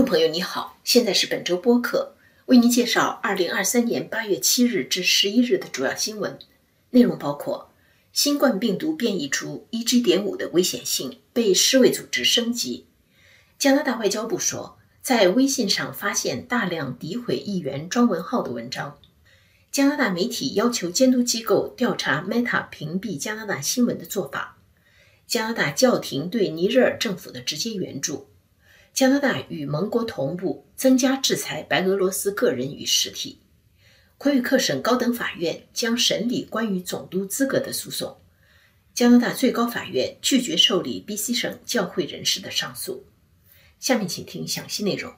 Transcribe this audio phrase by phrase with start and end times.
[0.00, 2.14] 众朋友，你好，现在是本周播客，
[2.46, 6.38] 为您介绍二零二三年八月七日至十一日的主要新闻
[6.88, 7.70] 内容，包括
[8.10, 10.02] 新冠病毒变异株 EG.
[10.02, 12.86] 点五的危险性被世卫组织升级；
[13.58, 18.92] 加拿大外交部说，在微信上发现大量诋毁议员庄文浩的文章；
[19.70, 24.56] 加拿大媒体要求监督机构调查 Meta 屏蔽加拿大新闻的做法；
[25.26, 28.29] 加拿大叫停对尼日尔政府的直接援助。
[28.92, 33.38] 加拿大与盟国同步增加制裁白俄罗斯个人与实体。
[34.18, 38.18] 魁北克省高等法院将审理关于总督资格的诉讼。
[38.92, 43.06] 加拿大最高法院拒绝受理 BC 省教会人士的上诉。
[43.78, 45.14] 下面请听详细内容。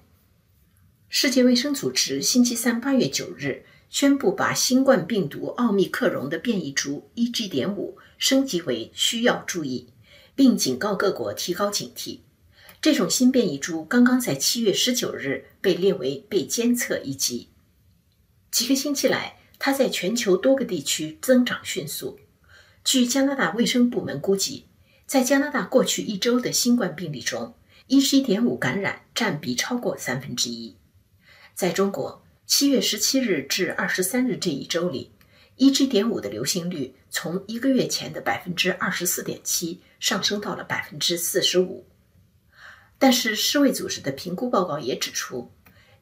[1.09, 7.49] 世界卫生组织星期三八月九日宣布，把新冠病毒奥密克戎的变异株 EG.
[7.49, 9.89] 点五升级为需要注意，
[10.37, 12.21] 并警告各国提高警惕。
[12.83, 17.49] 这种新变异株刚刚在七月十九日被列为被监测一级。
[18.51, 22.19] 几个星期来，它在全球多个地区增长迅速。
[22.83, 24.67] 据加拿大卫生部门估计，
[25.07, 27.55] 在加拿大过去一周的新冠病例中
[27.87, 28.21] ，EG.
[28.25, 30.75] 点五感染占比超过三分之一。
[31.55, 35.13] 在中国，七月十七日至二十三日这一周里
[35.59, 35.87] ，EG.
[35.87, 41.87] 点五的流行率从一个月前的百分之二十四点七上升到了百分之四十五。
[43.03, 45.51] 但是，世卫组织的评估报告也指出，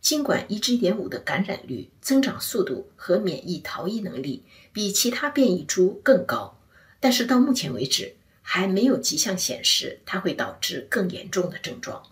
[0.02, 0.78] 尽管 EG.
[0.78, 6.60] 点五的感染率、增长速度和免疫逃逸能力比其他变异株更高，
[7.00, 12.02] 但是到目前为止还没有迹象显示它会导致更严重的症状。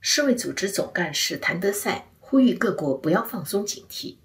[0.00, 4.16] 世卫组织总干事谭德赛呼吁各国不要放松警惕。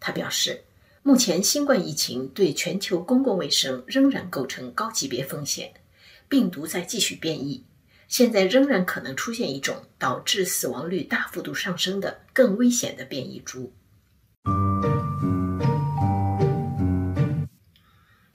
[0.00, 0.64] 他表示，
[1.04, 5.72] 目前新冠疫情对全球公共卫生仍然构成高级别风险，
[6.28, 7.62] 病毒在继续变异。
[8.08, 13.72] 现在仍然可能出现一种导致死亡率大幅度上升的更危险的变异株。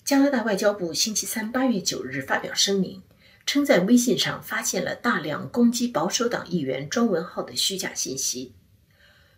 [0.03, 3.03] 加拿大外交部星期三八月九日发表声明，
[3.45, 8.53] 称在微信上发现了大量攻击保守党议员庄文浩的虚假信息。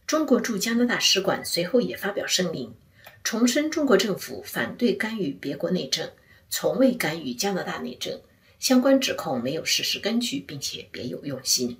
[0.07, 2.73] 中国驻加拿大使馆随后也发表声明，
[3.23, 6.09] 重申中国政府反对干预别国内政，
[6.49, 8.19] 从未干预加拿大内政。
[8.61, 11.79] 相关指控没有事实根据，并且别有用心。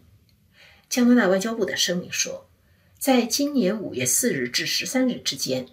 [0.90, 2.50] 加拿大外交部的声明说，
[2.97, 5.68] 在今年五月四日至十三日之间，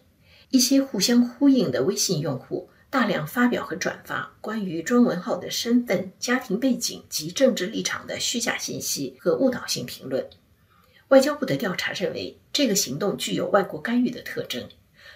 [0.51, 10.29] 一些互相呼应的微信用户大量发表和转发关于庄文浩的身份、家庭背景及政治立场的虚假信息和误导性评论。
[11.09, 14.69] 外交部的调查认为，这个行动具有外国干预的特征，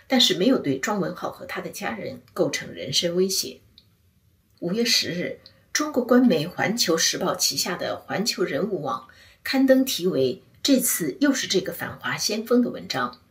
[0.09, 3.61] 但是没有对庄文浩和他的家人构成人身威胁。
[4.61, 5.39] 五月十日。
[5.73, 9.09] 中国官媒《环球时报》旗下的环球人物网
[9.43, 13.23] 刊登题为“这次又是这个反华先锋”的文章，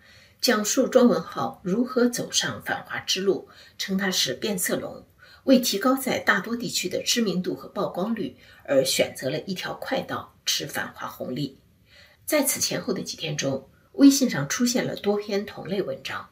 [0.42, 3.48] 讲述庄文浩如何走上反华之路，
[3.78, 5.06] 称他是变色龙，
[5.44, 8.36] 为提高在大多地区的知名度和曝光率
[8.66, 11.60] 而选择了一条快道，吃反华红利。
[12.26, 16.31] 在此前后的几天中，微信上出现了多篇同类文章。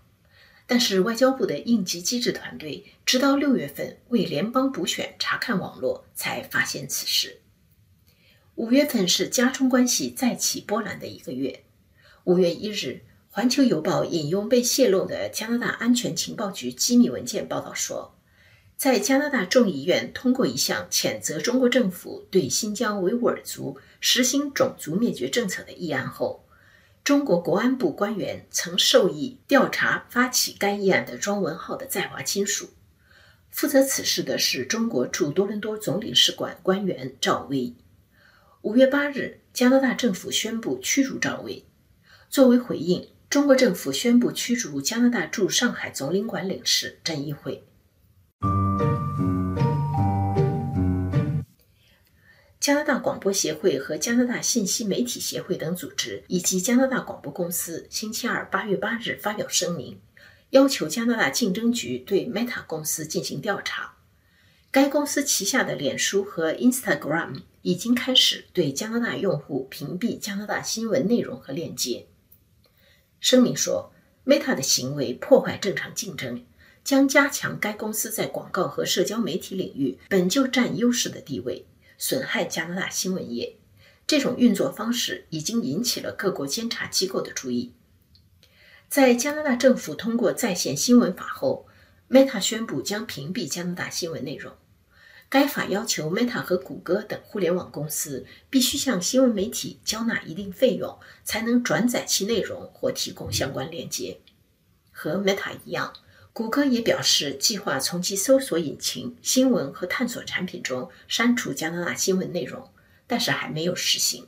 [0.71, 7.39] 但是，外交部的应急机制团队直到六月份为联邦补选查看网络，才发现此事。
[8.53, 11.63] 五月份是加中关系再起波澜的一个月。
[12.25, 12.85] 五月一日，
[13.31, 18.15] 《环球邮报》引用被泄露的加拿大安全情报局机密文件报道说，
[18.77, 26.45] 在加拿大众议院通过一项谴责中国政府对新疆维吾尔族实行种族灭绝政策的议案后。
[27.09, 32.69] 中国国安部官员曾授意调查发起该议案的庄文浩的在华亲属。
[33.49, 37.73] 负责此事的是中国驻多伦多总领事馆官员赵薇。
[38.61, 41.65] 五月八日，加拿大政府宣布驱逐赵薇。
[42.29, 47.63] 作为回应，中国政府宣布驱逐加拿大驻上海总领馆领事郑一慧。
[52.59, 59.97] 加拿大广播协会和加拿大信息媒体协会等组织以及加拿大广播公司星期二八月八日发表声明，
[60.49, 63.95] 要求加拿大竞争局对 Meta 公司进行调查。
[64.71, 72.07] 该公司旗下的脸书和 Instagram 已经开始对加拿大用户屏蔽加拿大新闻内容和链接。
[73.21, 73.93] 声明说
[74.25, 76.43] ，Meta 的行为破坏正常竞争，
[76.83, 81.65] 将加强该公司在广告和社交媒体领域本就占优势的地位。
[81.99, 83.57] 损害加拿大新闻业，
[84.07, 87.73] 这种运作方式已经引起了各国监察机构的注意。
[88.87, 91.67] 在加拿大政府通过在线新闻法后
[92.09, 94.53] ，Meta 宣布将屏蔽加拿大新闻内容。
[95.27, 104.21] 该法要求 Meta 和谷歌等互联网公司必须向新闻媒体交纳一定费用，才能转载其内容或提供相关链接。
[104.91, 105.93] 和 Meta 一样，
[106.39, 112.71] 谷歌也表示计划从其搜索引擎、新闻和探索产品中删除加拿大新闻内容，
[113.05, 114.25] 但是还没有实行。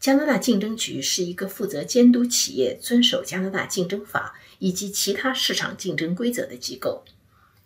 [0.00, 7.04] 加拿大竞争局是一个负责监督企业遵守加拿大竞争法以及其他市场竞争规则的机构。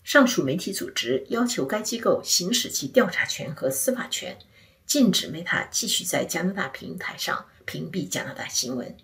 [0.02, 4.36] 上述媒体组织要求该机构行使其调查权和司法权，
[4.84, 8.96] 禁止 Meta 继续在加拿大平台上屏蔽加拿大新闻。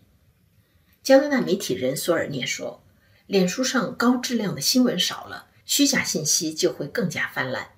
[1.04, 2.82] 加拿大媒体人索尔涅说
[3.26, 7.70] ：“脸书上高质量的新闻少了，虚假信息就会更加泛滥。”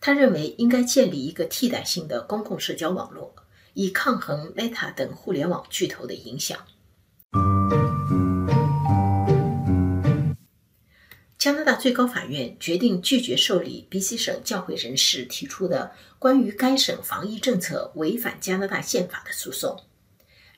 [0.00, 3.34] 他认为应该建立一个替代性的公共社交网络。
[3.74, 6.58] 以抗衡 Meta 等互联网巨头的影响。
[11.38, 19.80] 加拿大最高法院决定拒绝受理 BC 省教会人士提出的关于该省防疫政策违反加拿大宪法的诉讼。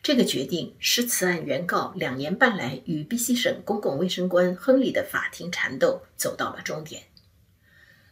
[0.02, 7.02] 这个决定使此案原告两年半来与 BC 省公共卫生官亨利的法庭缠斗走到了终点。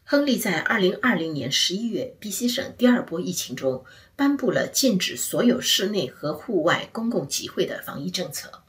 [0.04, 3.84] 亨利在2020年11月 BC 省第二波疫情中
[4.16, 8.62] 颁布了禁止所有室内和户外公共集会的防疫政策，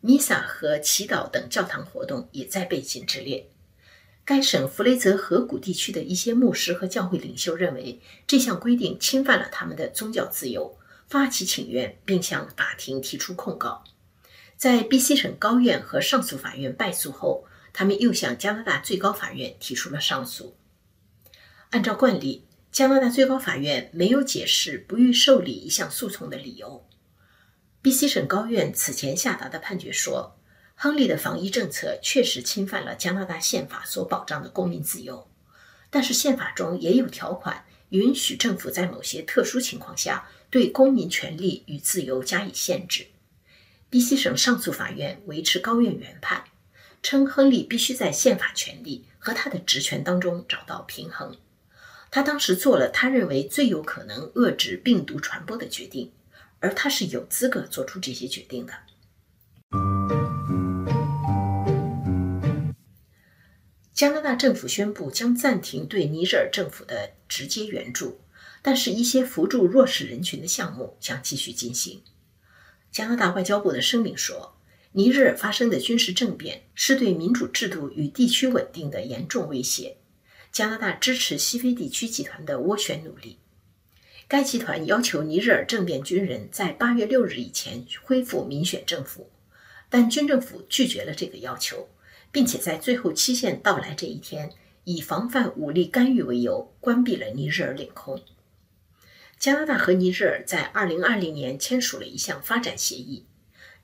[0.00, 3.50] 弥撒和祈祷等教堂活动也在被禁之列。
[4.24, 13.82] 该省弗雷泽河谷地区的一些牧师和教会领袖认为这项规定侵犯了他们的宗教自由，发起请愿并向法庭提出控告。
[14.56, 20.56] 在 BC 省高院和上诉法院败诉后，他们又向加拿大最高法院提出了上诉。
[21.70, 26.84] 按照惯例，加拿大最高法院没有解释不予受理一项诉讼的理由。
[27.82, 30.36] BC 省高院此前下达的判决说，
[30.74, 35.30] 亨利的防疫政策确实侵犯了加拿大宪法所保障的公民自由，
[35.88, 43.06] 但是宪法中也有条款允许政府在某些特殊情况下对公民权利与自由加以限制。
[43.90, 46.44] BC 省上诉法院维持高院原判，
[47.02, 51.36] 称亨利必须在宪法权利和他的职权当中找到平衡。
[52.10, 56.12] 他当时做了他认为最有可能遏制病毒传播的决定，
[56.60, 58.72] 而他是有资格做出这些决定的。
[63.92, 68.20] 加拿大政府宣布将暂停对尼日尔政府的直接援助，
[68.68, 72.02] 但是一些扶助弱势人群的项目将继续进行。
[72.92, 74.58] 加拿大外交部的声明说，
[74.92, 79.96] 尼日尔发生的军事政变是对民主制度与地区稳定的严重威胁。
[80.52, 83.38] 加拿大支持西非地区集团的斡旋努力。
[84.28, 89.30] 该集团要求尼日尔政变军人在八月六日以前恢复民选政府，
[89.88, 91.88] 但军政府拒绝了这个要求，
[92.30, 94.50] 并且在最后期限到来这一天，
[94.84, 98.20] 以防范武力干预为由，关闭了尼日尔领空。
[99.38, 103.24] 加拿大和尼日尔在二零二零年签署了一项发展协议。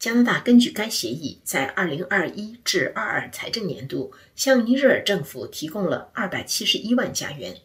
[0.01, 7.57] 加拿大根据该协议，在2021至22财政年度向尼日尔政府提供了271万加元。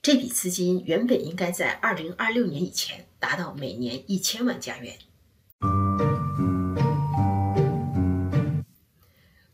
[0.00, 4.96] 这笔资金原本应该在2026年以前达到每年1000万加元。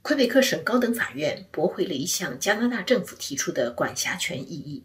[0.03, 4.85] 魁北克省高等法院驳回了一项加拿大政府提出的管辖权异议，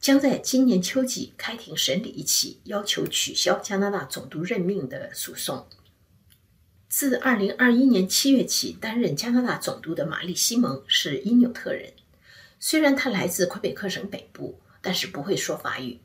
[0.00, 5.66] 将在今年秋季开庭审理一起要求取消加拿大总督任命的诉讼。
[6.88, 11.92] 自2021年7月起担任加拿大总督的玛丽·西蒙是因纽特人，
[12.60, 16.00] 虽然他来自魁北克省北部，但是不会说法语。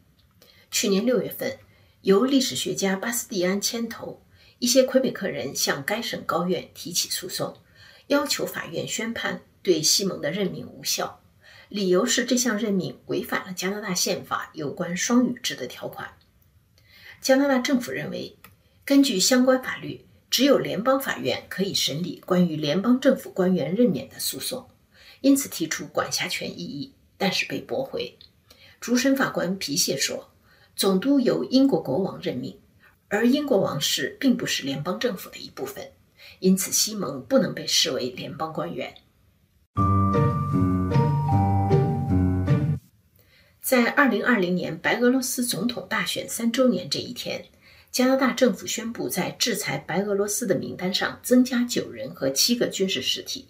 [0.70, 1.60] 去年6月份，
[2.02, 4.26] 由历史学家巴斯蒂安牵头，
[4.60, 7.58] 一些魁北克人向该省高院提起诉讼，
[8.08, 11.21] 要求法院宣判对西蒙的任命无效，
[11.72, 16.14] 理由是这项任命违反了加拿大宪法有关双语制的条款。
[17.22, 18.36] 加拿大政府认为，
[18.84, 20.06] 根据相关法律。
[20.30, 24.70] 只有联邦法院可以审理关于联邦政府官员任免的诉讼，
[25.20, 28.18] 因此提出管辖权异议，但是被驳回。
[28.80, 30.32] 主审法官皮谢说
[30.74, 32.58] ：“总督由英国国王任命，
[33.10, 35.92] 而英国王室并不是联邦政府的一部分，
[36.40, 38.96] 因此西蒙不能被视为联邦官员。”
[43.72, 47.46] 在2020年白俄罗斯总统大选三周年这一天。
[47.90, 53.48] 加拿大政府宣布，在制裁白俄罗斯的名单上增加九人和七个军事实体。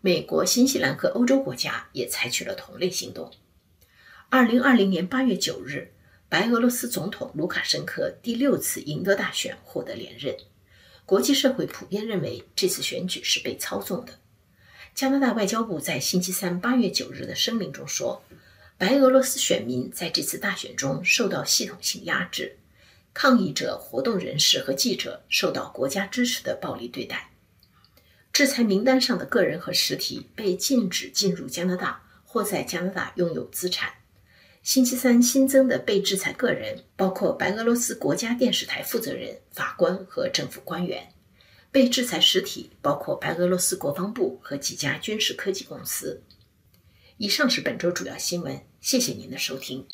[0.00, 3.30] 美国、新西兰和欧洲国家也采取了同类行动。
[4.30, 5.92] 二零二零年八月九日，
[6.30, 10.34] 白俄罗斯总统卢卡申科第六次赢得大选，获得连任。
[11.04, 14.14] 国际社会普遍认为这次选举是被操纵的。
[14.94, 18.22] 加拿大外交部在星期三八月九日的声明中说
[18.80, 22.56] ：“白俄罗斯选民在这次大选中受到系统性压制，
[23.12, 27.30] 抗议者、活动人士和记者受到国家支持的暴力对待。
[28.32, 33.92] 制裁名单上的个人和实体被禁止进入加拿大或在加拿大拥有资产。
[34.62, 41.12] 星期三新增的被制裁个人包括白俄罗斯国家电视台负责人、法官和政府官员。
[41.70, 46.22] 被制裁实体包括白俄罗斯国防部和几家军事科技公司。
[47.20, 49.86] 以上是本周主要新闻，谢谢您的收听。